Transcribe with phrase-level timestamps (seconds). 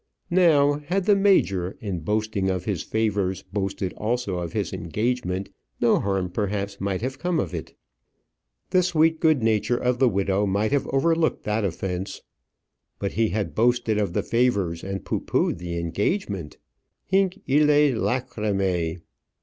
[0.31, 5.99] Now, had the major, in boasting of his favours, boasted also of his engagement, no
[5.99, 7.75] harm perhaps might have come of it.
[8.71, 12.23] The sweet good nature of the widow might have overlooked that offence.
[12.97, 16.57] But he had boasted of the favours and pooh poohed the engagement!
[17.05, 19.01] "Hinc illæ lacrymæ."